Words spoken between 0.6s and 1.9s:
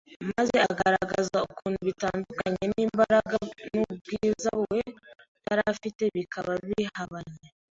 agaragaza ukuntu